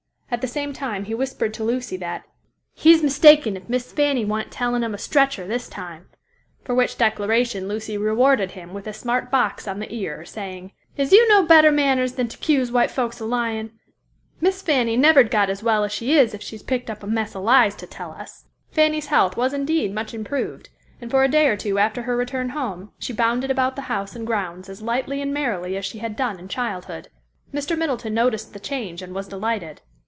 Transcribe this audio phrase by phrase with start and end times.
[0.33, 2.23] At the same time he whispered to Lucy that
[2.73, 6.07] "He's mistaken if Miss Fanny wan't tellin' 'em a stretcher this time,"
[6.63, 11.11] for which declaration Lucy rewarded him with a smart box on the ear, saying, "Is
[11.11, 13.71] you no better manners than to 'cuse white folks of lyin'?
[14.39, 17.35] Miss Fanny never'd got as well as she is if she's picked up a mess
[17.35, 20.69] of lies to tell us." Fanny's health was indeed much improved,
[21.01, 24.15] and for a day or two after her return home, she bounded about the house
[24.15, 27.09] and grounds as lightly and merrily as she had done in childhood.
[27.53, 27.77] Mr.
[27.77, 29.81] Middleton noticed the change and was delighted.